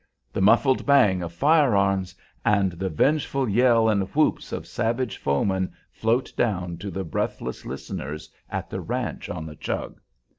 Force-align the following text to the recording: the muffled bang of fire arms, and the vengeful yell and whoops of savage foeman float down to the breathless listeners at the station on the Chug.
the 0.33 0.41
muffled 0.41 0.83
bang 0.83 1.21
of 1.21 1.31
fire 1.31 1.75
arms, 1.75 2.15
and 2.43 2.71
the 2.71 2.89
vengeful 2.89 3.47
yell 3.47 3.87
and 3.87 4.01
whoops 4.15 4.51
of 4.51 4.65
savage 4.65 5.15
foeman 5.17 5.71
float 5.91 6.33
down 6.35 6.75
to 6.75 6.89
the 6.89 7.03
breathless 7.03 7.67
listeners 7.67 8.27
at 8.49 8.67
the 8.67 8.83
station 8.83 9.37
on 9.37 9.45
the 9.45 9.55
Chug. 9.55 10.01